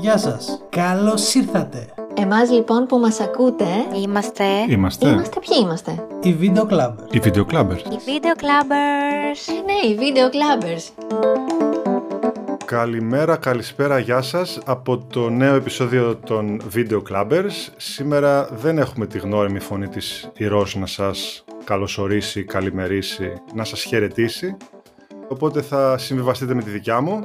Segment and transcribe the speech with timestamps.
[0.00, 1.86] Γεια σας, καλώς ήρθατε.
[2.14, 3.64] Εμάς λοιπόν που μας ακούτε,
[4.02, 5.08] Είμαστε Είμαστε.
[5.08, 7.14] είμαστε ποιοι είμαστε; Οι Video Clubbers.
[7.14, 7.78] Οι Video Clubbers.
[7.78, 9.48] οι Video Clubbers.
[9.48, 11.04] Ε, ναι, οι Video Clubbers.
[12.64, 17.68] Καλημέρα, καλησπέρα, γεια σας από το νέο επεισόδιο των Video Clubbers.
[17.76, 24.56] Σήμερα δεν έχουμε τη γνώριμη φωνή της Ηρώς να σας καλωσορίσει, καλημερίσει, να σας χαιρετήσει.
[25.28, 27.20] Οπότε θα συμβιβαστείτε με τη δικιά μου.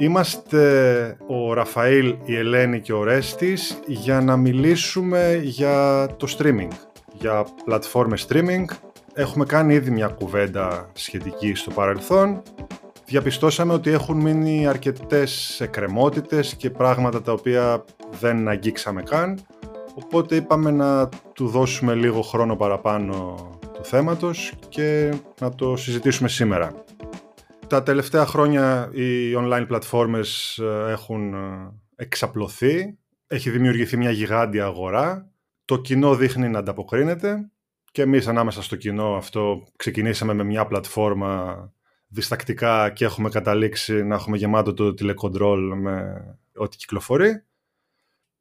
[0.00, 6.68] Είμαστε ο Ραφαήλ, η Ελένη και ο Ρέστης για να μιλήσουμε για το streaming,
[7.12, 8.64] για πλατφόρμες streaming.
[9.14, 12.42] Έχουμε κάνει ήδη μια κουβέντα σχετική στο παρελθόν.
[13.06, 17.84] Διαπιστώσαμε ότι έχουν μείνει αρκετές εκκρεμότητες και πράγματα τα οποία
[18.20, 19.38] δεν αγγίξαμε καν.
[19.94, 23.34] Οπότε είπαμε να του δώσουμε λίγο χρόνο παραπάνω
[23.72, 26.84] του θέματος και να το συζητήσουμε σήμερα.
[27.70, 32.98] Τα τελευταία χρόνια οι online πλατφόρμες ε, έχουν ε, εξαπλωθεί.
[33.26, 35.30] Έχει δημιουργηθεί μια γιγάντια αγορά.
[35.64, 37.50] Το κοινό δείχνει να ανταποκρίνεται.
[37.92, 41.72] Και εμείς ανάμεσα στο κοινό αυτό ξεκινήσαμε με μια πλατφόρμα
[42.06, 46.24] διστακτικά και έχουμε καταλήξει να έχουμε γεμάτο το τηλεκοντρόλ με
[46.56, 47.44] ό,τι κυκλοφορεί.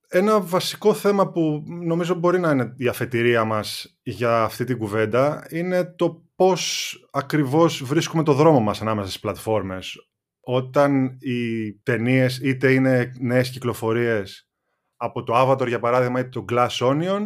[0.07, 5.45] Ένα βασικό θέμα που νομίζω μπορεί να είναι η αφετηρία μας για αυτή την κουβέντα
[5.50, 10.09] είναι το πώς ακριβώς βρίσκουμε το δρόμο μας ανάμεσα στις πλατφόρμες.
[10.39, 14.49] Όταν οι ταινίες είτε είναι νέες κυκλοφορίες
[14.95, 17.25] από το Avatar για παράδειγμα είτε το Glass Onion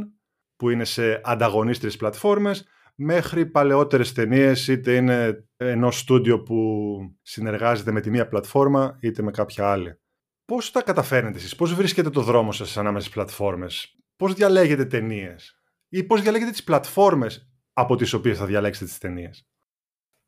[0.55, 8.01] που είναι σε ανταγωνίστριες πλατφόρμες μέχρι παλαιότερες ταινίες, είτε είναι ενός στούντιο που συνεργάζεται με
[8.01, 9.99] τη μία πλατφόρμα είτε με κάποια άλλη.
[10.45, 15.61] Πώς τα καταφέρνετε εσείς, πώς βρίσκετε το δρόμο σας ανάμεσα στις πλατφόρμες, πώς διαλέγετε ταινίες;
[15.89, 19.45] Ή πώς διαλέγετε τις πλατφόρμες από τις οποίες θα διαλέξετε τις ταινίες.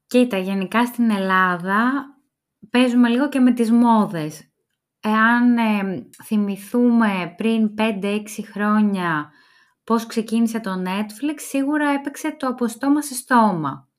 [0.07, 2.05] Κοίτα, γενικά στην Ελλάδα
[2.69, 4.49] παίζουμε λίγο και με τις μόδες.
[4.99, 9.31] Εάν ε, θυμηθούμε πριν 5-6 χρόνια
[9.83, 13.89] πώς ξεκίνησε το Netflix, σίγουρα έπαιξε το από στόμα σε στόμα.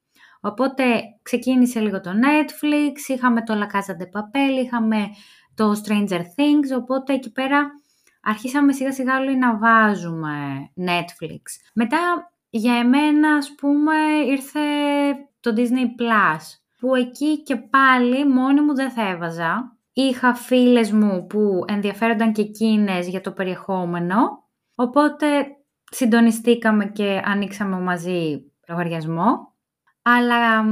[0.41, 5.09] Οπότε ξεκίνησε λίγο το Netflix, είχαμε το La Casa de Papel, είχαμε
[5.54, 7.70] το Stranger Things, οπότε εκεί πέρα
[8.22, 10.37] αρχίσαμε σιγά σιγά όλοι να βάζουμε
[10.87, 11.43] Netflix.
[11.75, 11.99] Μετά
[12.48, 13.94] για εμένα ας πούμε
[14.26, 14.60] ήρθε
[15.40, 16.42] το Disney Plus,
[16.78, 19.78] που εκεί και πάλι μόνη μου δεν θα έβαζα.
[19.92, 24.16] Είχα φίλες μου που ενδιαφέρονταν και εκείνες για το περιεχόμενο,
[24.74, 25.26] οπότε
[25.90, 29.54] συντονιστήκαμε και ανοίξαμε μαζί λογαριασμό.
[30.02, 30.64] Αλλά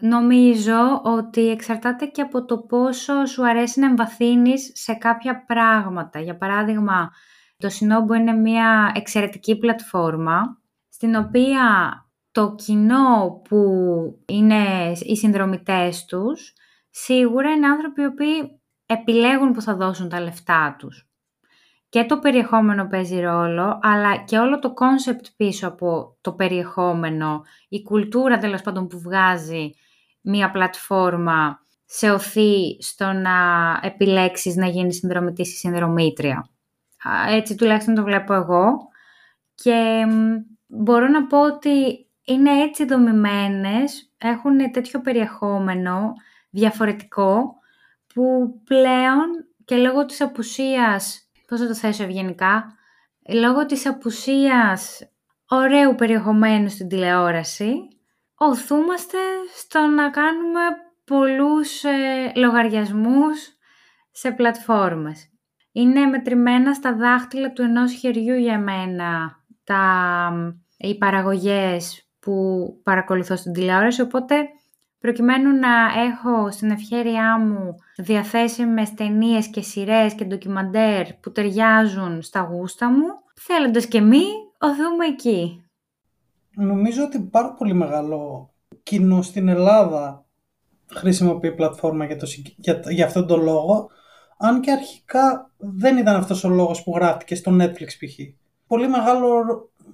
[0.00, 6.20] νομίζω ότι εξαρτάται και από το πόσο σου αρέσει να εμβαθύνεις σε κάποια πράγματα.
[6.20, 7.10] Για παράδειγμα,
[7.56, 10.61] το Cinobo είναι μια εξαιρετική πλατφόρμα
[11.02, 11.60] στην οποία
[12.32, 13.58] το κοινό που
[14.26, 16.52] είναι οι συνδρομητές τους
[16.90, 21.08] σίγουρα είναι άνθρωποι οι οποίοι επιλέγουν που θα δώσουν τα λεφτά τους.
[21.88, 27.82] Και το περιεχόμενο παίζει ρόλο, αλλά και όλο το κόνσεπτ πίσω από το περιεχόμενο, η
[27.82, 29.70] κουλτούρα τέλος πάντων που βγάζει
[30.20, 33.32] μία πλατφόρμα σε ωθεί στο να
[33.82, 36.48] επιλέξεις να γίνεις συνδρομητής ή συνδρομήτρια.
[37.28, 38.90] Έτσι τουλάχιστον το βλέπω εγώ
[39.54, 40.06] και
[40.74, 46.12] μπορώ να πω ότι είναι έτσι δομημένες, έχουν τέτοιο περιεχόμενο
[46.50, 47.54] διαφορετικό
[48.14, 52.76] που πλέον και λόγω της απουσίας, πώς θα το θέσω ευγενικά,
[53.32, 55.08] λόγω της απουσίας
[55.48, 57.74] ωραίου περιεχομένου στην τηλεόραση,
[58.34, 59.18] οθούμαστε
[59.56, 60.60] στο να κάνουμε
[61.04, 63.56] πολλούς ε, λογαριασμούς
[64.10, 65.30] σε πλατφόρμες.
[65.72, 70.32] Είναι μετρημένα στα δάχτυλα του ενός χεριού για μένα τα,
[70.82, 74.34] οι παραγωγές που παρακολουθώ στην τηλεόραση, οπότε
[74.98, 82.40] προκειμένου να έχω στην ευχέρειά μου διαθέσιμες ταινίες και σειρές και ντοκιμαντέρ που ταιριάζουν στα
[82.40, 84.24] γούστα μου, θέλοντας και μη,
[84.58, 85.64] οδούμε εκεί.
[86.54, 88.50] Νομίζω ότι πάρα πολύ μεγάλο
[88.82, 90.24] κοινό στην Ελλάδα
[90.94, 92.26] χρησιμοποιεί πλατφόρμα για, το,
[92.56, 93.90] για, για αυτόν τον λόγο,
[94.38, 98.18] αν και αρχικά δεν ήταν αυτός ο λόγος που γράφτηκε στο Netflix π.χ.
[98.66, 99.28] Πολύ μεγάλο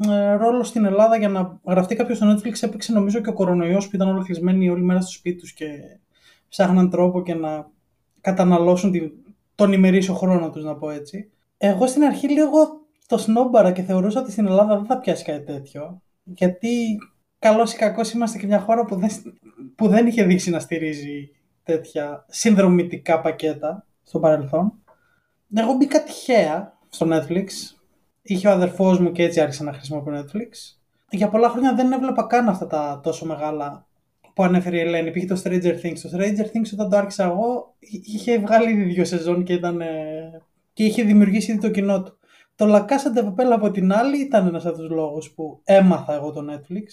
[0.09, 3.89] ε, ρόλο στην Ελλάδα για να γραφτεί κάποιος στο Netflix έπαιξε νομίζω και ο κορονοϊός
[3.89, 5.67] που ήταν όλο κλεισμένοι όλη μέρα στο σπίτι τους και
[6.49, 7.71] ψάχναν τρόπο και να
[8.21, 9.13] καταναλώσουν την,
[9.55, 11.31] τον ημερήσιο χρόνο τους να πω έτσι.
[11.59, 15.45] Εγώ στην αρχή λίγο το σνόμπαρα και θεωρούσα ότι στην Ελλάδα δεν θα πιάσει κάτι
[15.45, 16.99] τέτοιο γιατί
[17.39, 19.11] καλός ή κακός είμαστε και μια χώρα που δεν,
[19.75, 21.31] που δεν είχε δείξει να στηρίζει
[21.63, 24.73] τέτοια συνδρομητικά πακέτα στο παρελθόν.
[25.55, 27.47] Εγώ μπήκα τυχαία στο Netflix
[28.29, 30.79] είχε ο αδερφός μου και έτσι άρχισα να χρησιμοποιώ Netflix.
[31.11, 33.87] Για πολλά χρόνια δεν έβλεπα καν αυτά τα τόσο μεγάλα
[34.35, 35.11] που ανέφερε η Ελένη.
[35.11, 35.99] Πήγε το Stranger Things.
[36.03, 39.83] Το Stranger Things όταν το άρχισα εγώ είχε βγάλει ήδη δύο σεζόν και ήταν
[40.73, 42.19] και είχε δημιουργήσει ήδη το κοινό του.
[42.55, 46.15] Το La Casa de Papel από την άλλη ήταν ένας από τους λόγους που έμαθα
[46.15, 46.85] εγώ το Netflix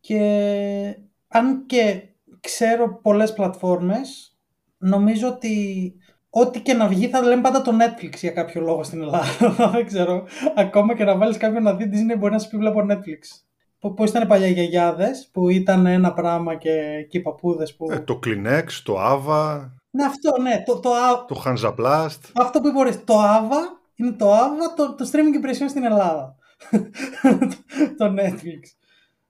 [0.00, 2.02] και αν και
[2.40, 4.38] ξέρω πολλές πλατφόρμες,
[4.78, 5.94] νομίζω ότι
[6.38, 9.24] ό,τι και να βγει θα λέμε πάντα το Netflix για κάποιο λόγο στην Ελλάδα.
[9.72, 10.24] Δεν ξέρω.
[10.56, 13.42] Ακόμα και να βάλεις κάποιον να δει Disney μπορεί να σου πει βλέπω Netflix.
[13.94, 17.90] Πώς ήταν παλιά οι γιαγιάδες που ήταν ένα πράγμα και, και οι παππούδες που.
[17.90, 19.70] Ε, το Kleenex, το Ava.
[19.90, 20.62] Ναι, αυτό, ναι.
[20.66, 20.90] Το, το,
[21.28, 22.20] το Hansaplast.
[22.34, 22.96] Αυτό που μπορεί.
[22.96, 26.36] Το Ava είναι το Ava, το, το streaming υπηρεσιών στην Ελλάδα.
[27.98, 28.62] το Netflix.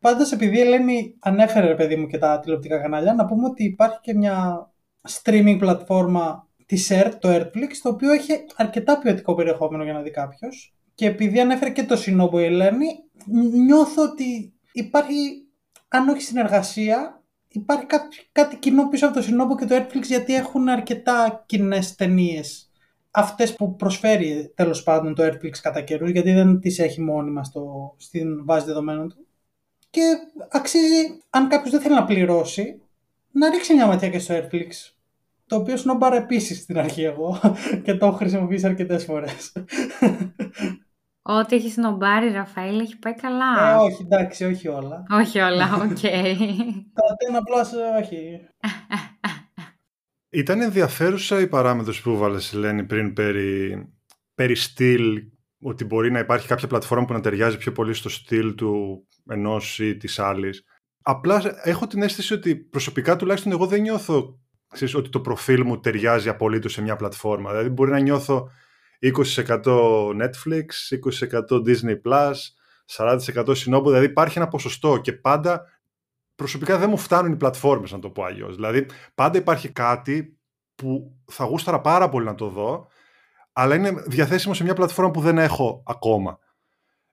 [0.00, 3.98] Πάντως, επειδή η Ελένη ανέφερε, παιδί μου, και τα τηλεοπτικά κανάλια, να πούμε ότι υπάρχει
[4.00, 4.68] και μια
[5.08, 10.10] streaming πλατφόρμα της ERT, το Airflix, το οποίο έχει αρκετά ποιοτικό περιεχόμενο για να δει
[10.10, 10.74] κάποιος.
[10.94, 12.86] Και επειδή ανέφερε και το Σινόμπο η Ελένη,
[13.52, 15.46] νιώθω ότι υπάρχει,
[15.88, 20.34] αν όχι συνεργασία, υπάρχει κάτι, κάτι κοινό πίσω από το Σινόμπο και το Airflix γιατί
[20.34, 22.70] έχουν αρκετά κοινές ταινίες.
[23.10, 27.94] Αυτές που προσφέρει τέλος πάντων το Airflix κατά καιρού, γιατί δεν τις έχει μόνιμα στο,
[27.98, 29.26] στην βάση δεδομένων του.
[29.90, 30.02] Και
[30.48, 32.82] αξίζει, αν κάποιος δεν θέλει να πληρώσει,
[33.30, 34.95] να ρίξει μια ματιά και στο Airflix.
[35.46, 37.40] Το οποίο σνόμπαρα επίσης στην αρχή εγώ
[37.84, 39.52] και το έχω χρησιμοποιήσει αρκετές φορές.
[41.28, 43.72] Ό,τι έχει σνομπάρει, Ραφαήλ, έχει πάει καλά.
[43.72, 45.02] Ε, όχι, εντάξει, όχι όλα.
[45.10, 45.98] όχι όλα, OK.
[46.02, 46.36] Okay.
[46.92, 47.66] Τα απλά
[48.02, 48.40] όχι.
[50.30, 53.84] Ήταν ενδιαφέρουσα η παράμετρος που βάλες, Ελένη, πριν περί,
[54.34, 55.22] περί στυλ,
[55.60, 59.78] ότι μπορεί να υπάρχει κάποια πλατφόρμα που να ταιριάζει πιο πολύ στο στυλ του ενός
[59.78, 60.64] ή της άλλης.
[61.02, 64.40] Απλά έχω την αίσθηση ότι προσωπικά τουλάχιστον εγώ δεν νιώθω
[64.76, 67.50] ξέρεις, ότι το προφίλ μου ταιριάζει απολύτως σε μια πλατφόρμα.
[67.50, 68.50] Δηλαδή μπορεί να νιώθω
[69.00, 69.62] 20%
[70.08, 70.66] Netflix,
[71.48, 71.96] 20% Disney+,
[72.96, 75.66] 40% Sinobo, δηλαδή υπάρχει ένα ποσοστό και πάντα
[76.34, 78.54] προσωπικά δεν μου φτάνουν οι πλατφόρμες να το πω αλλιώς.
[78.54, 80.38] Δηλαδή πάντα υπάρχει κάτι
[80.74, 82.88] που θα γούσταρα πάρα πολύ να το δω,
[83.52, 86.38] αλλά είναι διαθέσιμο σε μια πλατφόρμα που δεν έχω ακόμα.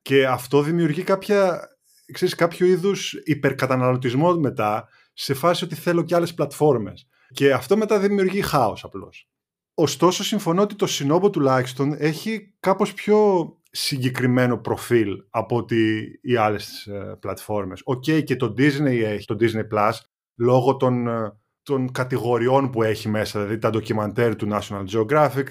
[0.01, 1.69] Και αυτό δημιουργεί κάποια,
[2.13, 7.07] ξέρεις, κάποιο είδους υπερκαταναλωτισμό μετά, σε φάση ότι θέλω και άλλες πλατφόρμες.
[7.33, 9.27] Και αυτό μετά δημιουργεί χάος απλώς.
[9.73, 16.85] Ωστόσο, συμφωνώ ότι το Cinobo τουλάχιστον έχει κάπως πιο συγκεκριμένο προφίλ από ότι οι άλλες
[16.85, 17.81] ε, πλατφόρμες.
[17.83, 19.91] Οκ, και το Disney έχει, το Disney Plus,
[20.35, 25.45] λόγω των, ε, των κατηγοριών που έχει μέσα, δηλαδή τα ντοκιμαντέρ του National Geographic,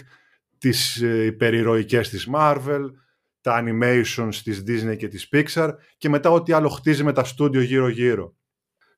[0.59, 2.83] τις ε, υπερηρωικές της Marvel,
[3.41, 7.61] τα animations της Disney και της Pixar και μετά ό,τι άλλο χτίζει με τα στούντιο
[7.61, 8.37] γύρω-γύρω.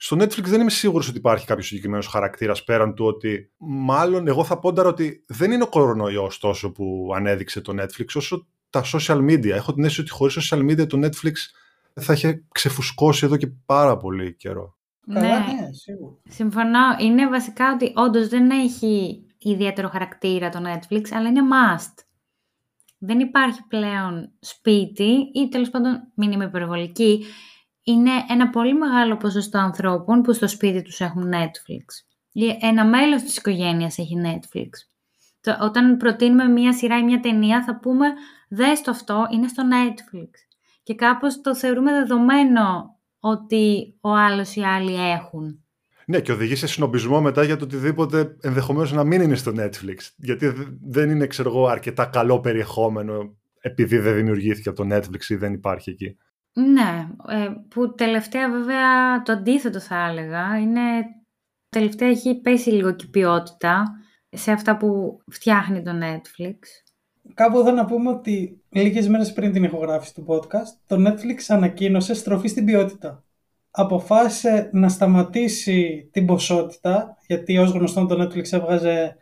[0.05, 4.45] Στο Netflix δεν είμαι σίγουρος ότι υπάρχει κάποιος συγκεκριμένος χαρακτήρας πέραν του ότι μάλλον εγώ
[4.45, 9.19] θα πόνταρα ότι δεν είναι ο κορονοϊός τόσο που ανέδειξε το Netflix όσο τα social
[9.19, 9.49] media.
[9.49, 11.33] Έχω την αίσθηση ότι χωρίς social media το Netflix
[11.95, 14.77] θα είχε ξεφουσκώσει εδώ και πάρα πολύ καιρό.
[15.07, 15.39] Ναι, ναι
[15.71, 16.15] σίγουρα.
[16.29, 16.97] Συμφωνώ.
[17.01, 22.05] Είναι βασικά ότι όντως δεν έχει ιδιαίτερο χαρακτήρα το Netflix, αλλά είναι must.
[22.99, 27.25] Δεν υπάρχει πλέον σπίτι ή τέλος πάντων μην είμαι υπερβολική,
[27.85, 31.85] είναι ένα πολύ μεγάλο ποσοστό ανθρώπων που στο σπίτι τους έχουν Netflix.
[32.61, 34.69] Ένα μέλος της οικογένειας έχει Netflix.
[35.61, 38.07] Όταν προτείνουμε μία σειρά ή μία ταινία θα πούμε
[38.49, 40.31] δες το αυτό, είναι στο Netflix.
[40.83, 45.59] Και κάπως το θεωρούμε δεδομένο ότι ο άλλος ή άλλοι έχουν.
[46.07, 49.97] Ναι, και οδηγεί σε συνομπισμό μετά για το οτιδήποτε ενδεχομένως να μην είναι στο Netflix.
[50.17, 50.53] Γιατί
[50.83, 55.53] δεν είναι, ξέρω εγώ, αρκετά καλό περιεχόμενο επειδή δεν δημιουργήθηκε από το Netflix ή δεν
[55.53, 56.17] υπάρχει εκεί.
[56.57, 60.59] Ναι, ε, που τελευταία βέβαια το αντίθετο θα έλεγα.
[60.59, 60.81] Είναι,
[61.69, 63.85] τελευταία έχει πέσει λίγο και η ποιότητα
[64.29, 66.59] σε αυτά που φτιάχνει το Netflix.
[67.35, 72.15] Κάπου εδώ να πούμε ότι λίγες μέρες πριν την ηχογράφηση του podcast, το Netflix ανακοίνωσε
[72.15, 73.25] στροφή στην ποιότητα.
[73.71, 79.17] Αποφάσισε να σταματήσει την ποσότητα, γιατί ως γνωστό το Netflix έβγαζε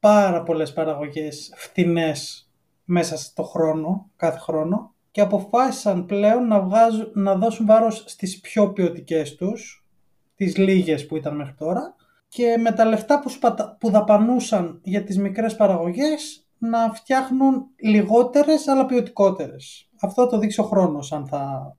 [0.00, 2.50] πάρα πολλές παραγωγές φτηνές
[2.84, 8.72] μέσα στο χρόνο, κάθε χρόνο, και αποφάσισαν πλέον να, βγάζουν, να δώσουν βάρος στις πιο
[8.72, 9.86] ποιοτικές τους,
[10.34, 11.94] τις λίγες που ήταν μέχρι τώρα,
[12.28, 13.76] και με τα λεφτά που, σπατα...
[13.80, 19.88] που δαπανούσαν για τις μικρές παραγωγές να φτιάχνουν λιγότερες αλλά ποιοτικότερες.
[20.00, 21.76] Αυτό θα το δείξει ο χρόνος αν θα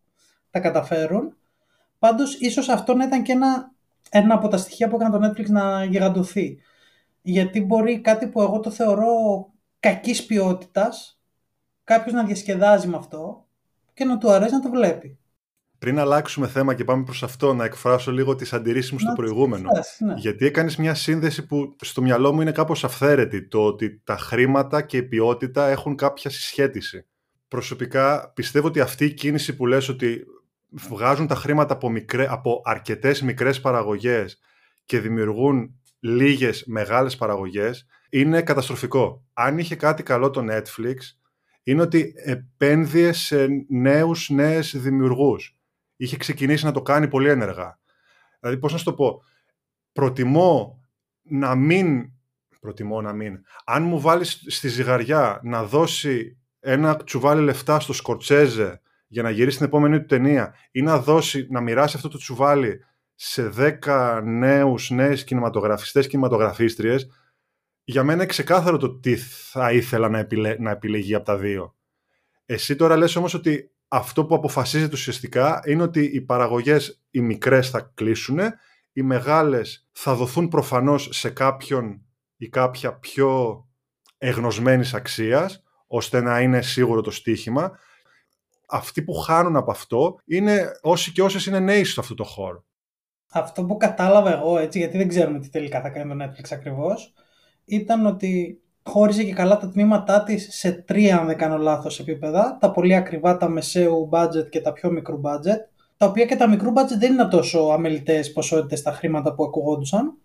[0.51, 1.38] τα καταφέρουν.
[2.00, 3.72] Πάντως ίσως αυτό να ήταν και ένα,
[4.10, 6.58] ένα από τα στοιχεία που έκανε το Netflix να γιγαντωθεί.
[7.22, 9.13] Γιατί μπορεί κάτι που εγώ το θεωρώ
[9.79, 11.16] κακής ποιότητας
[11.88, 13.46] κάποιος να διασκεδάζει με αυτό
[13.94, 15.17] και να του αρέσει να το βλέπει.
[15.79, 19.70] Πριν αλλάξουμε θέμα και πάμε προς αυτό, να εκφράσω λίγο τις αντιρρήσεις μου στο προηγούμενο.
[20.00, 20.13] ναι.
[20.17, 24.82] Γιατί έκανες μια σύνδεση που στο μυαλό μου είναι κάπως αυθαίρετη, το ότι τα χρήματα
[24.82, 27.06] και η ποιότητα έχουν κάποια συσχέτιση.
[27.48, 30.25] Προσωπικά πιστεύω ότι αυτή η κίνηση που λες ότι
[30.70, 34.39] βγάζουν τα χρήματα από, μικρέ, από αρκετές μικρές παραγωγές
[34.86, 39.24] και δημιουργούν λίγες μεγάλες παραγωγές, είναι καταστροφικό.
[39.34, 40.96] Αν είχε κάτι καλό το Netflix,
[41.67, 45.59] είναι ότι επένδυε σε νέους, νέες δημιουργούς.
[45.95, 47.79] Είχε ξεκινήσει να το κάνει πολύ ένεργα.
[48.39, 49.21] Δηλαδή, πώς να σου το πω,
[49.91, 50.81] προτιμώ
[51.21, 52.12] να μην,
[52.59, 58.81] προτιμώ να μην, αν μου βάλεις στη ζυγαριά να δώσει ένα τσουβάλι λεφτά στο Σκορτσέζε
[59.07, 62.79] για να γυρίσει την επόμενη του ταινία ή να δώσει, να μοιράσει αυτό το τσουβάλι
[63.15, 63.51] σε
[63.83, 67.07] 10 νέους, νέες κινηματογραφιστές, κινηματογραφίστριες,
[67.89, 70.56] για μένα είναι ξεκάθαρο το τι θα ήθελα να, επιλέ...
[70.60, 71.75] να επιλεγεί από τα δύο.
[72.46, 77.70] Εσύ τώρα λες όμως ότι αυτό που αποφασίζεται ουσιαστικά είναι ότι οι παραγωγές οι μικρές
[77.70, 78.39] θα κλείσουν,
[78.94, 82.06] οι μεγάλες θα δοθούν προφανώς σε κάποιον
[82.38, 83.62] ή κάποια πιο
[84.17, 87.79] εγνωσμένης αξίας, ώστε να είναι σίγουρο το στοίχημα.
[88.67, 92.65] Αυτοί που χάνουν από αυτό είναι όσοι και όσες είναι νέοι σε αυτό το χώρο.
[93.32, 97.13] Αυτό που κατάλαβα εγώ έτσι, γιατί δεν ξέρουμε τι τελικά θα κάνει το Netflix ακριβώς,
[97.67, 102.57] ήταν ότι χώριζε και καλά τα τμήματά της σε τρία, αν δεν κάνω λάθος, επίπεδα.
[102.59, 105.57] Τα πολύ ακριβά, τα μεσαίου budget και τα πιο μικρού budget.
[105.97, 110.17] Τα οποία και τα μικρού budget δεν είναι τόσο αμελητές ποσότητες τα χρήματα που ακουγόντουσαν.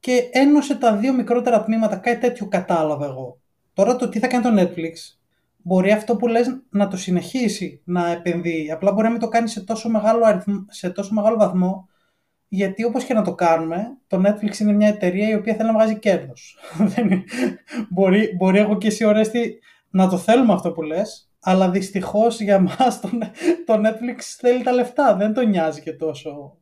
[0.00, 3.38] Και ένωσε τα δύο μικρότερα τμήματα, κάτι τέτοιο κατάλαβα εγώ.
[3.72, 4.92] Τώρα το τι θα κάνει το Netflix,
[5.56, 8.70] μπορεί αυτό που λες να το συνεχίσει να επενδύει.
[8.70, 11.88] Απλά μπορεί να μην το κάνει σε τόσο μεγάλο, αριθμό, σε τόσο μεγάλο βαθμό,
[12.48, 15.74] γιατί όπως και να το κάνουμε, το Netflix είναι μια εταιρεία η οποία θέλει να
[15.74, 16.58] βγάζει κέρδος.
[17.90, 19.58] μπορεί, μπορεί εγώ και εσύ Ορέστη
[19.90, 23.08] να το θέλουμε αυτό που λες, αλλά δυστυχώς για μας το,
[23.66, 26.56] το Netflix θέλει τα λεφτά, δεν το νοιάζει και τόσο.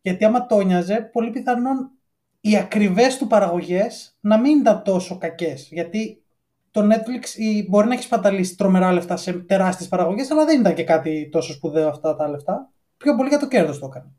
[0.00, 1.90] Γιατί άμα το νοιάζε, πολύ πιθανόν
[2.40, 5.68] οι ακριβές του παραγωγές να μην ήταν τόσο κακές.
[5.70, 6.22] Γιατί
[6.70, 7.24] το Netflix
[7.68, 11.52] μπορεί να έχει σπαταλήσει τρομερά λεφτά σε τεράστιες παραγωγές, αλλά δεν ήταν και κάτι τόσο
[11.52, 12.72] σπουδαίο αυτά τα λεφτά.
[12.96, 14.17] Πιο πολύ για το κέρδος το έκανε.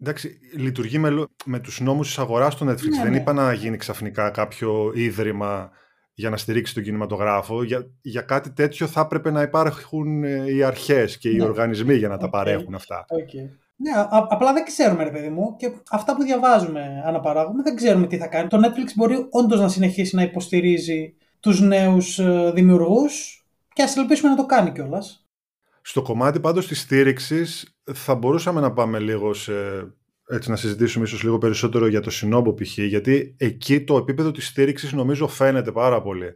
[0.00, 2.88] Εντάξει, λειτουργεί με, με τους νόμους της αγοράς στο Netflix.
[2.88, 3.16] Ναι, δεν ναι.
[3.16, 5.70] είπα να γίνει ξαφνικά κάποιο ίδρυμα
[6.12, 7.62] για να στηρίξει τον κινηματογράφο.
[7.62, 11.44] Για, για κάτι τέτοιο θα έπρεπε να υπάρχουν ε, οι αρχές και οι Ναι.
[11.44, 12.30] οργανισμοί για να τα Οκ.
[12.30, 13.04] παρέχουν αυτά.
[13.08, 13.56] Okay.
[13.76, 18.06] Ναι, α- απλά δεν ξέρουμε, ρε παιδί μου, και αυτά που διαβάζουμε αναπαράγουμε δεν ξέρουμε
[18.06, 18.48] τι θα κάνει.
[18.48, 24.30] Το Netflix μπορεί όντως να συνεχίσει να υποστηρίζει τους νέους ε, δημιουργούς και ας ελπίσουμε
[24.30, 25.26] να το κάνει κιόλας.
[25.82, 29.52] Στο κομμάτι πάντως της στήριξης θα μπορούσαμε να πάμε λίγο σε,
[30.28, 32.78] έτσι να συζητήσουμε ίσως λίγο περισσότερο για το Συνόμπο π.χ.
[32.78, 36.32] γιατί εκεί το επίπεδο της στήριξης νομίζω φαίνεται πάρα πολύ.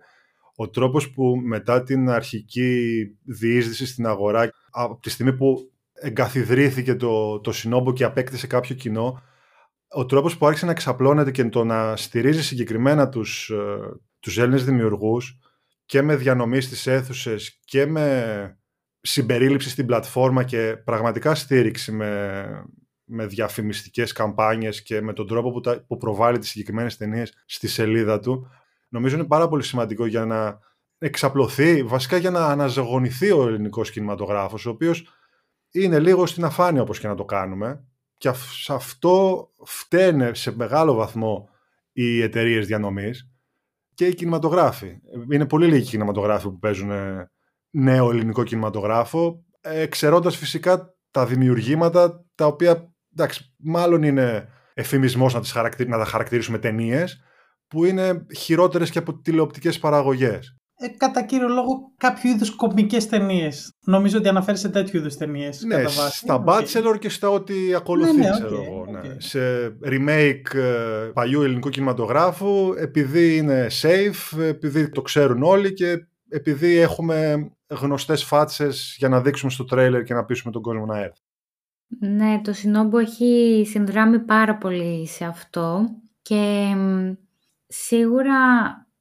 [0.56, 7.40] Ο τρόπος που μετά την αρχική διείσδυση στην αγορά από τη στιγμή που εγκαθιδρύθηκε το,
[7.40, 9.22] το Συνόμπο και απέκτησε κάποιο κοινό
[9.92, 13.78] ο τρόπος που άρχισε να εξαπλώνεται και το να στηρίζει συγκεκριμένα τους, ε,
[14.20, 15.38] τους Έλληνες δημιουργούς
[15.86, 18.59] και με διανομή στις αίθουσες και με
[19.00, 22.44] συμπερίληψη στην πλατφόρμα και πραγματικά στήριξη με,
[23.04, 27.68] με διαφημιστικές καμπάνιες και με τον τρόπο που, τα, που προβάλλει τις συγκεκριμένες ταινίες στη
[27.68, 28.50] σελίδα του
[28.88, 30.58] νομίζω είναι πάρα πολύ σημαντικό για να
[30.98, 35.08] εξαπλωθεί, βασικά για να αναζωογονηθεί ο ελληνικός κινηματογράφος ο οποίος
[35.70, 37.84] είναι λίγο στην αφάνεια όπως και να το κάνουμε
[38.16, 41.48] και αυ- σε αυτό φταίνε σε μεγάλο βαθμό
[41.92, 43.30] οι εταιρείες διανομής
[43.94, 44.98] και οι κινηματογράφοι.
[45.32, 47.30] Είναι πολύ λίγοι οι κινηματογράφοι που παίζουν ε,
[47.70, 55.52] νέο ελληνικό κινηματογράφο, εξαιρώντας φυσικά τα δημιουργήματα τα οποία, εντάξει, μάλλον είναι εφημισμός να, τις
[55.52, 55.88] χαρακτηρι...
[55.88, 57.20] να τα χαρακτηρίσουμε ταινίες,
[57.68, 60.54] που είναι χειρότερες και από τηλεοπτικές παραγωγές.
[60.82, 63.72] Ε, κατά κύριο λόγο, κάποιο είδους κομικές ταινίες.
[63.86, 65.62] Νομίζω ότι αναφέρει σε τέτοιου είδους ταινίες.
[65.62, 66.48] Ναι, στα OK.
[66.48, 68.86] Bachelor και στα ό,τι ακολουθεί, Ναι, ναι, ξέρω οκ, εγώ.
[68.90, 68.98] ναι.
[68.98, 69.04] οκ.
[69.18, 69.40] Σε
[69.84, 77.50] remake ε, παλιού ελληνικού κινηματογράφου, επειδή είναι safe, επειδή το ξέρουν όλοι και επειδή έχουμε
[77.66, 81.20] γνωστές φάτσες για να δείξουμε στο τρέιλερ και να πείσουμε τον κόσμο να έρθει.
[81.98, 85.88] Ναι, το Cinobo έχει συνδράμει πάρα πολύ σε αυτό
[86.22, 87.12] και μ,
[87.66, 88.36] σίγουρα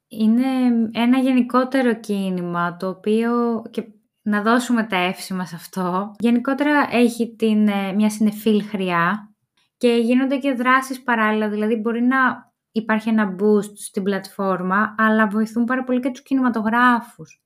[0.08, 0.46] είναι
[0.92, 3.84] ένα γενικότερο κίνημα το οποίο και
[4.22, 6.14] να δώσουμε τα εύσημα σε αυτό.
[6.18, 9.34] Γενικότερα έχει την, ε, μια συνεφίλ χρειά
[9.76, 15.64] και γίνονται και δράσεις παράλληλα, δηλαδή μπορεί να υπάρχει ένα boost στην πλατφόρμα αλλά βοηθούν
[15.64, 17.42] πάρα πολύ και τους κινηματογράφους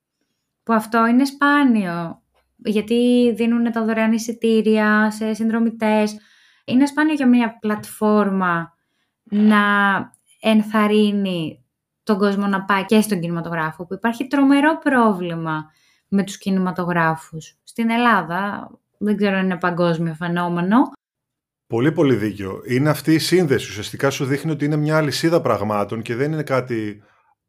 [0.63, 2.23] που αυτό είναι σπάνιο
[2.57, 6.17] γιατί δίνουν τα δωρεάν εισιτήρια σε συνδρομητές.
[6.65, 8.73] Είναι σπάνιο για μια πλατφόρμα
[9.23, 9.63] να
[10.41, 11.65] ενθαρρύνει
[12.03, 15.71] τον κόσμο να πάει και στον κινηματογράφο, που υπάρχει τρομερό πρόβλημα
[16.09, 17.59] με τους κινηματογράφους.
[17.63, 20.77] Στην Ελλάδα, δεν ξέρω αν είναι παγκόσμιο φαινόμενο,
[21.67, 22.63] Πολύ πολύ δίκιο.
[22.69, 23.71] Είναι αυτή η σύνδεση.
[23.71, 27.03] Ουσιαστικά σου δείχνει ότι είναι μια αλυσίδα πραγμάτων και δεν είναι κάτι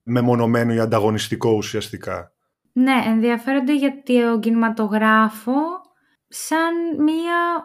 [0.03, 2.31] μεμονωμένο ή ανταγωνιστικό ουσιαστικά.
[2.73, 5.53] ναι, ενδιαφέρονται για τον κινηματογράφο
[6.27, 7.63] σαν μια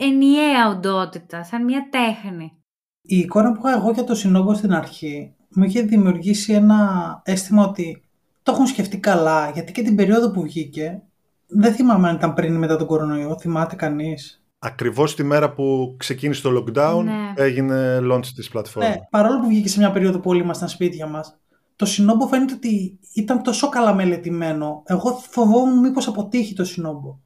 [0.00, 2.52] ενιαία οντότητα, σαν μια τέχνη.
[3.00, 7.64] Η εικόνα που είχα εγώ για το Συνόμπο στην αρχή μου είχε δημιουργήσει ένα αίσθημα
[7.64, 8.02] ότι
[8.42, 11.02] το έχουν σκεφτεί καλά, γιατί και την περίοδο που βγήκε,
[11.46, 14.43] δεν θυμάμαι αν ήταν πριν ή μετά τον κορονοϊό, θυμάται κανείς.
[14.66, 17.32] Ακριβώς τη μέρα που ξεκίνησε το lockdown Ναι.
[17.44, 18.94] έγινε launch της πλατφόρμας.
[18.94, 21.36] Ναι, παρόλο που βγήκε σε μια περίοδο που όλοι ήμασταν σπίτια μας,
[21.76, 24.82] το Σινόμπο φαίνεται ότι ήταν τόσο καλά μελετημένο.
[24.86, 27.18] Εγώ φοβόμουν μήπως αποτύχει το Σινόμπο.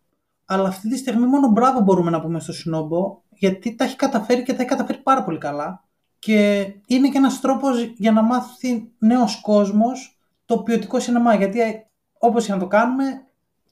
[0.44, 4.42] Αλλά αυτή τη στιγμή μόνο μπράβο μπορούμε να πούμε στο Σινόμπο, γιατί τα έχει καταφέρει
[4.42, 5.84] και τα έχει καταφέρει πάρα πολύ καλά.
[6.18, 11.34] Και είναι και ένας τρόπος για να μάθει νέος κόσμος το ποιοτικό σινεμά.
[11.34, 11.86] Γιατί ε,
[12.18, 13.04] όπως και να το κάνουμε,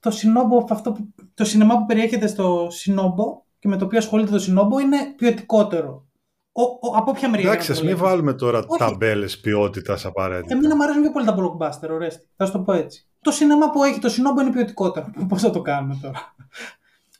[0.00, 4.30] το, Σινόμπο, αυτό που, το σινεμά που περιέχεται στο Σινόμπο και με το οποίο ασχολείται
[4.30, 6.06] το Σινόμπο είναι ποιοτικότερο.
[6.52, 7.48] Ο, ο, από όποια μεριά.
[7.50, 8.08] Εντάξει, να ας το μην λέμε.
[8.08, 8.78] βάλουμε τώρα Όχι.
[8.78, 10.54] ταμπέλες ποιότητας απαραίτητα.
[10.54, 12.28] Εμένα μου αρέσουν πιο πολύ τα blockbuster, ορέστη.
[12.36, 13.06] Θα σου το πω έτσι.
[13.20, 15.06] Το σινεμά που έχει το Σινόμπο είναι ποιοτικότερο.
[15.28, 16.34] Πώς θα το κάνουμε τώρα;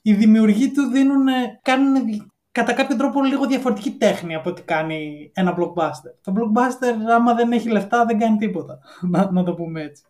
[0.03, 1.27] Οι δημιουργοί του δίνουν,
[1.63, 6.13] κάνουν δι- κατά κάποιο τρόπο λίγο διαφορετική τέχνη από ό,τι κάνει ένα blockbuster.
[6.23, 8.79] Το blockbuster, άμα δεν έχει λεφτά, δεν κάνει τίποτα.
[9.11, 10.03] Να, να το πούμε έτσι.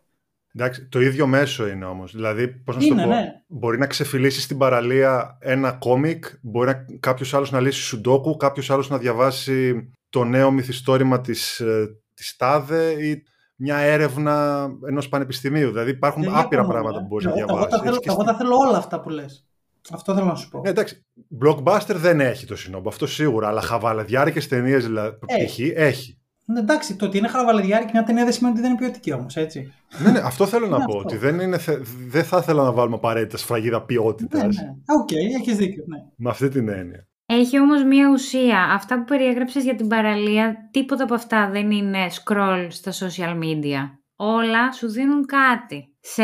[0.59, 2.11] Εντάξει, το ίδιο μέσο είναι όμως.
[2.11, 3.25] Δηλαδή, πώς να σου Είναι, το πω, ναι.
[3.47, 8.69] μπορεί να ξεφυλίσει στην παραλία ένα κόμικ, μπορεί να, κάποιος άλλος να λύσει σουντόκου, κάποιος
[8.69, 13.23] άλλος να διαβάσει το νέο μυθιστόρημα της, ε, της ΤΑΔΕ ή
[13.55, 15.67] μια έρευνα ενός πανεπιστημίου.
[15.69, 17.01] Δηλαδή υπάρχουν Δεν άπειρα διαφωνώ, πράγματα ε.
[17.01, 17.71] που μπορείς να Εγώ- Εγώ, διαβάσεις.
[17.77, 19.47] τα θέλω, Έτσι και εγώ στη- τα θέλω όλα αυτά που λες.
[19.91, 20.61] Αυτό θέλω να σου πω.
[20.65, 21.05] Ε, εντάξει,
[21.43, 25.71] blockbuster δεν έχει το Cinobo, αυτό σίγουρα, αλλά χαβαλεδιάρικες ταινίες δηλαδή, Έχει.
[25.71, 25.77] π.χ.
[25.77, 26.17] έχει.
[26.49, 29.35] Ναι, εντάξει, το ότι είναι χαβαλεδιάρικη μια ταινία δεν σημαίνει ότι δεν είναι ποιοτική όμως,
[29.35, 29.73] έτσι.
[30.03, 31.07] Ναι, ναι, αυτό θέλω να Είναι πω, αυτό.
[31.07, 34.73] ότι δεν, είναι, θε- δεν θα ήθελα να βάλουμε απαραίτητα σφραγίδα ποιότητας Ναι, ναι.
[35.01, 35.83] Οκ, έχεις δίκιο.
[35.87, 35.97] Ναι.
[36.15, 37.07] με αυτή την έννοια.
[37.25, 38.63] Έχει όμως μία ουσία.
[38.63, 43.89] Αυτά που περιέγραψες για την παραλία, τίποτα από αυτά δεν είναι scroll στα social media.
[44.15, 45.95] Όλα σου δίνουν κάτι.
[45.99, 46.23] Σε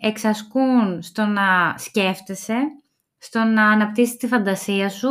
[0.00, 2.56] εξασκούν στο να σκέφτεσαι,
[3.18, 5.10] στο να αναπτύσσεις τη φαντασία σου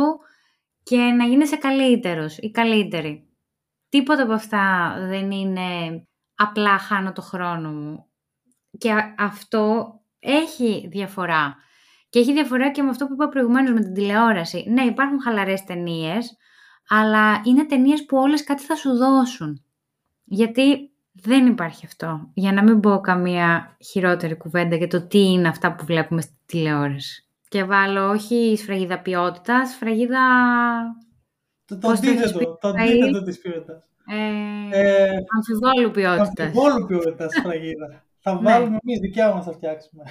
[0.82, 3.23] και να γίνεσαι καλύτερος ή καλύτερη.
[3.94, 5.60] Τίποτα από αυτά δεν είναι
[6.34, 8.06] απλά χάνω το χρόνο μου.
[8.78, 11.56] Και α- αυτό έχει διαφορά.
[12.08, 14.64] Και έχει διαφορά και με αυτό που είπα προηγουμένως με την τηλεόραση.
[14.68, 16.36] Ναι, υπάρχουν χαλαρές ταινίες,
[16.88, 19.64] αλλά είναι ταινίες που όλες κάτι θα σου δώσουν.
[20.24, 22.30] Γιατί δεν υπάρχει αυτό.
[22.34, 26.34] Για να μην πω καμία χειρότερη κουβέντα για το τι είναι αυτά που βλέπουμε στη
[26.46, 27.24] τηλεόραση.
[27.48, 30.20] Και βάλω όχι σφραγίδα ποιότητας, σφραγίδα.
[31.64, 33.82] Το, το Πώς το αντίθετο, έχεις πει, το Φαΐ; αντίθετο της ποιότητας.
[34.70, 36.28] Ε, Ε, αμφιβόλου ποιότητας.
[36.46, 38.04] Αμφιβόλου ποιότητας σφραγίδα.
[38.18, 38.40] θα Ναι.
[38.42, 40.02] βάλουμε εμείς δικιά μας θα φτιάξουμε.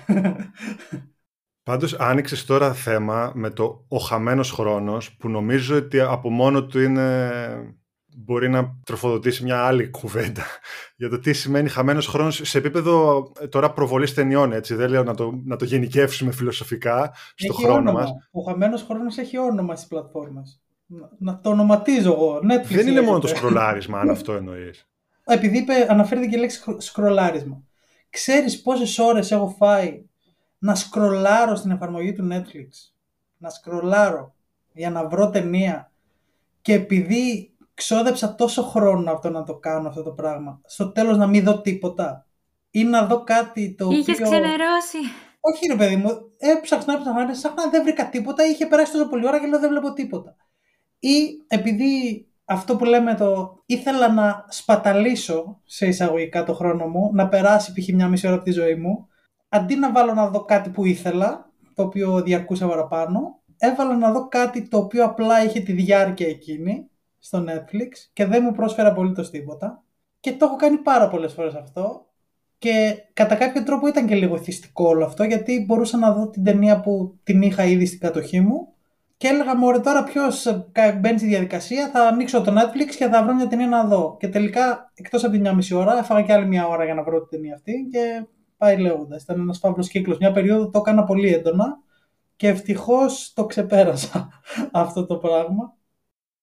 [1.64, 6.80] Πάντως άνοιξες τώρα θέμα με το ο χαμένος χρόνος που νομίζω ότι από μόνο του
[6.80, 7.32] είναι
[8.18, 10.44] μπορεί να τροφοδοτήσει μια άλλη κουβέντα
[10.96, 15.04] για το τι σημαίνει χαμένος χρόνος σε επίπεδο ε, τώρα προβολής ταινιών έτσι δεν λέω
[15.04, 18.00] να το, να το γενικεύσουμε φιλοσοφικά στο έχει χρόνο όνομα.
[18.00, 20.63] μας Ο χαμένος χρόνος έχει όνομα στις πλατφόρμες.
[21.00, 22.38] Να, να το ονοματίζω εγώ.
[22.38, 23.46] Netflix δεν είναι μόνο το λέγεται.
[23.46, 24.88] σκρολάρισμα αν αυτό εννοείς
[25.26, 27.64] Επειδή είπε, αναφέρθηκε και η λέξη σκρο- σκρολάρισμα.
[28.10, 30.06] Ξέρεις πόσες ώρες έχω φάει
[30.58, 32.92] να σκρολάρω στην εφαρμογή του Netflix;
[33.38, 34.36] Να σκρολάρω
[34.74, 35.92] για να βρω ταινία.
[36.62, 41.18] Και επειδή ξόδεψα τόσο χρόνο από το να το κάνω αυτό το πράγμα, στο τέλος
[41.18, 42.26] να μην δω τίποτα.
[42.72, 44.26] Ή να δω κάτι το Είχες οποίο...
[44.30, 44.98] ξενερώσει.
[45.40, 49.40] Όχι ρε παιδί μου, έψαξνα, έψαξνα, έψαξνα, δεν βρήκα τίποτα, είχε περάσει τόσο πολλή ώρα
[49.40, 50.36] και λέω δεν βλέπω τίποτα.
[51.06, 57.28] Ή επειδή αυτό που λέμε το ήθελα να σπαταλήσω σε εισαγωγικά το χρόνο μου, να
[57.28, 57.88] περάσει π.χ.
[57.94, 59.08] μια μισή ώρα από τη ζωή μου,
[59.50, 64.28] αντί να βάλω να δω κάτι που ήθελα, το οποίο διαρκούσε παραπάνω, έβαλα να δω
[64.28, 66.90] κάτι το οποίο απλά είχε τη διάρκεια εκείνη
[67.20, 69.84] στο Netflix και δεν μου πρόσφερε απολύτως τίποτα.
[70.20, 72.06] Και το έχω κάνει πάρα πολλές φορές αυτό
[72.58, 76.44] και κατά κάποιο τρόπο ήταν και λίγο θυστικό όλο αυτό, γιατί μπορούσα να δω την
[76.44, 78.74] ταινία που την είχα ήδη στην κατοχή μου
[79.24, 80.64] και έλεγα μου, τώρα ποιος
[81.00, 84.18] μπαίνει στη διαδικασία, θα ανοίξω το Netflix και θα βρω μια ταινία να δω.
[84.20, 87.04] Και τελικά, εκτός από την μια μισή ώρα, έφαγα και άλλη μια ώρα για να
[87.04, 88.26] βρω την ταινία αυτή και
[88.58, 89.24] πάει λέγοντας.
[89.24, 90.18] Ήταν ένας φαύλος κύκλος.
[90.18, 91.78] Μια περίοδο το έκανα πολύ έντονα
[92.36, 94.30] και ευτυχώς το ξεπέρασα
[94.72, 95.74] αυτό το πράγμα.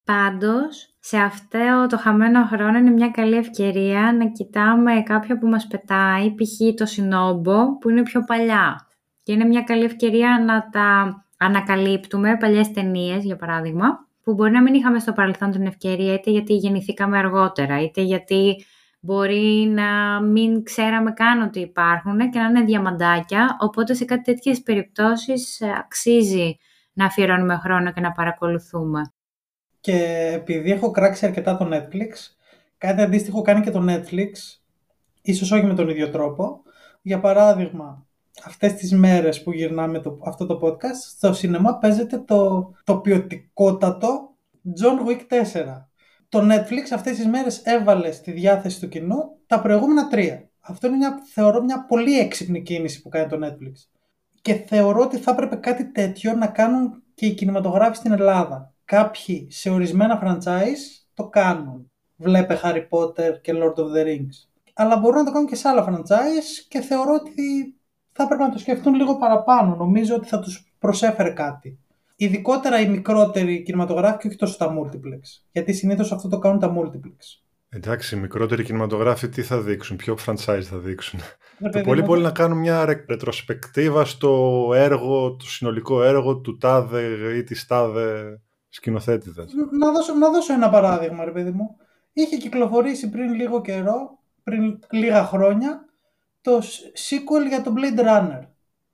[0.04, 5.66] Πάντως, σε αυτό το χαμένο χρόνο είναι μια καλή ευκαιρία να κοιτάμε κάποια που μας
[5.66, 6.74] πετάει, π.χ.
[6.76, 8.88] το Σινόμπο, που είναι πιο παλιά.
[9.22, 14.62] Και είναι μια καλή ευκαιρία να τα ανακαλύπτουμε, παλιές ταινίες, για παράδειγμα, που μπορεί να
[14.62, 18.64] μην είχαμε στο παρελθόν την ευκαιρία, είτε γιατί γεννηθήκαμε αργότερα, είτε γιατί
[19.00, 24.62] μπορεί να μην ξέραμε καν ότι υπάρχουν και να είναι διαμαντάκια, οπότε σε κάτι τέτοιες
[24.62, 26.56] περιπτώσεις ε, αξίζει
[26.92, 29.12] να αφιερώνουμε χρόνο και να παρακολουθούμε.
[29.80, 32.10] Και επειδή έχω κράξει αρκετά το Netflix,
[32.78, 34.30] κάτι αντίστοιχο κάνει και το Netflix,
[35.22, 36.62] ίσως όχι με τον ίδιο τρόπο.
[37.02, 38.06] Για παράδειγμα,
[38.44, 44.34] αυτές τις μέρες που γυρνάμε το, αυτό το podcast, στο σινεμά παίζεται το, το ποιοτικότατο
[44.64, 45.64] John Wick 4.
[46.28, 50.48] το Netflix αυτές τις μέρες έβαλε στη διάθεση του κοινού τα προηγούμενα τρία.
[50.60, 53.72] Αυτό είναι μια, θεωρώ μια πολύ έξυπνη κίνηση που κάνει το Netflix.
[54.42, 58.74] Και θεωρώ ότι θα έπρεπε κάτι τέτοιο να κάνουν και οι κινηματογράφοι στην Ελλάδα.
[58.84, 61.90] Κάποιοι σε ορισμένα franchise το κάνουν.
[62.16, 64.48] Βλέπε Harry Potter και Lord of the Rings.
[64.74, 67.74] Αλλά μπορούν να το κάνουν και σε άλλα franchise και θεωρώ ότι
[68.20, 69.76] θα έπρεπε να το σκεφτούν λίγο παραπάνω.
[69.76, 71.78] Νομίζω ότι θα τους προσέφερε κάτι.
[72.16, 75.20] Ειδικότερα οι μικρότεροι κινηματογράφοι και όχι τόσο τα multiplex.
[75.52, 77.16] Γιατί συνήθως αυτό το κάνουν τα multiplex.
[77.68, 81.20] Εντάξει, οι μικρότεροι κινηματογράφοι τι θα δείξουν, ποιο franchise θα δείξουν.
[81.72, 87.42] το πολύ πολύ να κάνουν μια ρετροσπεκτίβα στο έργο, το συνολικό έργο του τάδε ή
[87.42, 89.52] της τάδε σκηνοθέτηδας.
[89.78, 91.76] Να δώσω, να δώσω ένα παράδειγμα, ρε παιδί μου.
[92.12, 95.84] Είχε κυκλοφορήσει πριν λίγο καιρό, πριν λίγα χρόνια,
[96.40, 96.58] το
[96.94, 98.40] sequel για το Blade Runner.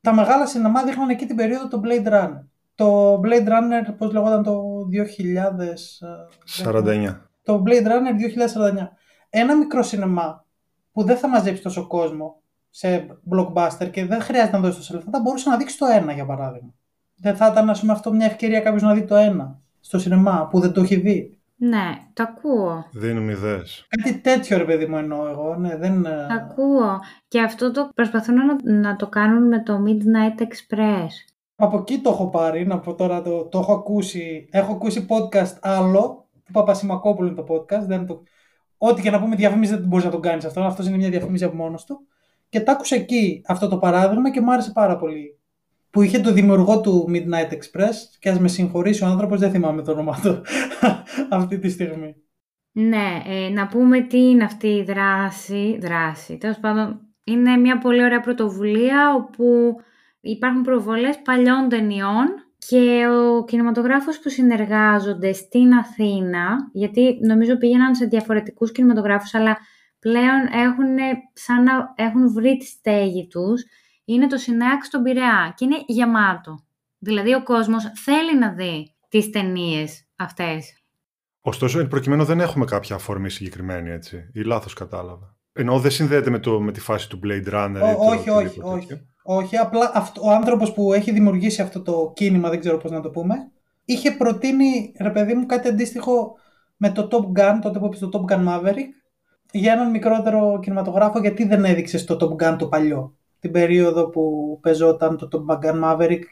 [0.00, 2.40] Τα μεγάλα σινεμά δείχναν εκεί την περίοδο το Blade Runner.
[2.74, 4.62] Το Blade Runner, πώς λεγόταν το
[6.64, 7.20] 2049.
[7.42, 8.88] Το Blade Runner 2049.
[9.30, 10.44] Ένα μικρό σινεμά
[10.92, 15.10] που δεν θα μαζέψει τόσο κόσμο σε blockbuster και δεν χρειάζεται να δώσει τόσο λεφτά,
[15.10, 16.74] θα μπορούσε να δείξει το ένα για παράδειγμα.
[17.16, 20.48] Δεν θα ήταν, ας πούμε, αυτό μια ευκαιρία κάποιος να δει το ένα στο σινεμά
[20.50, 21.35] που δεν το έχει δει.
[21.58, 22.84] Ναι, το ακούω.
[22.92, 23.60] Δίνουμε ιδέε.
[23.88, 25.54] Κάτι τέτοιο ρε παιδί μου εννοώ εγώ.
[25.54, 26.02] Ναι, δεν...
[26.02, 27.00] Το ακούω.
[27.28, 31.08] Και αυτό το προσπαθούν να, να το κάνουν με το Midnight Express.
[31.56, 34.48] Από εκεί το έχω πάρει, να πω τώρα, το, το έχω ακούσει.
[34.50, 37.86] Έχω ακούσει podcast άλλο, του Παπασημακόπουλου είναι το podcast.
[37.86, 38.22] Δεν το...
[38.78, 40.62] Ό,τι και να πούμε διαφήμιση δεν μπορείς να τον κάνεις αυτό.
[40.62, 42.06] Αυτός είναι μια διαφήμιση από μόνος του.
[42.48, 45.35] Και τα άκουσα εκεί αυτό το παράδειγμα και μου άρεσε πάρα πολύ.
[45.96, 49.82] Που είχε το δημιουργό του Midnight Express και ας με συγχωρήσει ο άνθρωπος, δεν θυμάμαι
[49.82, 50.42] το όνομά του
[51.38, 52.14] αυτή τη στιγμή.
[52.72, 55.78] Ναι, ε, να πούμε τι είναι αυτή η δράση.
[55.80, 59.76] Δράση, τέλος πάντων, είναι μια πολύ ωραία πρωτοβουλία όπου
[60.20, 62.26] υπάρχουν προβολές παλιών ταινιών
[62.58, 69.56] και ο κινηματογράφος που συνεργάζονται στην Αθήνα, γιατί νομίζω πήγαιναν σε διαφορετικούς κινηματογράφους, αλλά
[69.98, 70.96] πλέον έχουν,
[71.32, 73.64] σαν να έχουν βρει τη στέγη τους,
[74.06, 76.64] είναι το Συνέαξ στον Πειραιά και είναι γεμάτο.
[76.98, 80.80] Δηλαδή ο κόσμος θέλει να δει τις ταινίες αυτές.
[81.40, 85.36] Ωστόσο, εν προκειμένου δεν έχουμε κάποια αφορμή συγκεκριμένη, έτσι, ή λάθος κατάλαβα.
[85.52, 87.96] Ενώ δεν συνδέεται με, το, με τη φάση του Blade Runner.
[87.98, 89.00] Ό, όχι, όχι, όχι.
[89.22, 93.00] Όχι, απλά αυτό, ο άνθρωπος που έχει δημιουργήσει αυτό το κίνημα, δεν ξέρω πώς να
[93.00, 93.34] το πούμε,
[93.84, 96.38] είχε προτείνει, ρε παιδί μου, κάτι αντίστοιχο
[96.76, 98.88] με το Top Gun, τότε που έπαιζε το Top Gun Maverick,
[99.50, 103.16] για έναν μικρότερο κινηματογράφο, γιατί δεν έδειξες το Top Gun το παλιό,
[103.46, 106.22] την περίοδο που παίζονταν το Top Gun Maverick.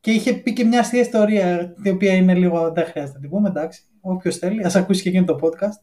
[0.00, 3.30] Και είχε πει και μια αστεία ιστορία, την οποία είναι λίγο, δεν χρειάζεται να την
[3.30, 5.82] πούμε, εντάξει, όποιος θέλει, ας ακούσει και εκείνο το podcast,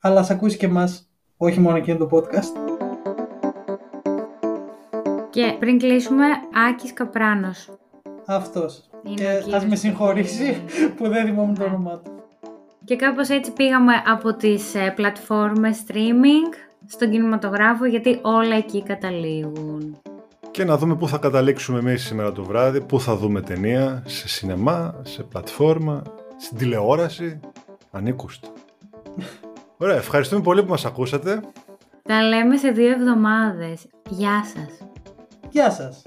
[0.00, 2.76] αλλά ας ακούσει και εμάς, όχι μόνο εκείνο το podcast.
[5.30, 6.24] Και πριν κλείσουμε,
[6.68, 7.68] Άκης Καπράνος.
[8.26, 8.90] Αυτός.
[9.14, 10.64] και ας με συγχωρήσει
[10.96, 12.12] που δεν θυμόμουν το όνομά του.
[12.84, 16.54] Και κάπως έτσι πήγαμε από τις ε, πλατφόρμες streaming
[16.86, 20.00] στον κινηματογράφο γιατί όλα εκεί καταλήγουν.
[20.58, 24.28] Και να δούμε πού θα καταλήξουμε εμείς σήμερα το βράδυ, πού θα δούμε ταινία, σε
[24.28, 26.02] σινεμά, σε πλατφόρμα,
[26.36, 27.40] στην τηλεόραση,
[27.90, 28.48] ανήκουστο.
[29.76, 31.40] Ωραία, ευχαριστούμε πολύ που μας ακούσατε.
[32.02, 33.86] Τα λέμε σε δύο εβδομάδες.
[34.08, 34.88] Γεια σας.
[35.50, 36.02] Γεια σας.